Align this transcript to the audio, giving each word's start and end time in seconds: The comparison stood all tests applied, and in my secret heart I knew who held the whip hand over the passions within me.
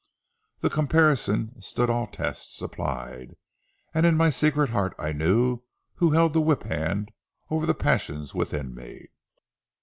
The 0.61 0.71
comparison 0.71 1.61
stood 1.61 1.87
all 1.87 2.07
tests 2.07 2.59
applied, 2.59 3.35
and 3.93 4.03
in 4.03 4.17
my 4.17 4.31
secret 4.31 4.71
heart 4.71 4.95
I 4.97 5.11
knew 5.11 5.61
who 5.97 6.09
held 6.09 6.33
the 6.33 6.41
whip 6.41 6.63
hand 6.63 7.11
over 7.51 7.67
the 7.67 7.75
passions 7.75 8.33
within 8.33 8.73
me. 8.73 9.09